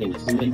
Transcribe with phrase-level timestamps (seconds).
[0.00, 0.50] 给出一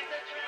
[0.00, 0.39] with a dream.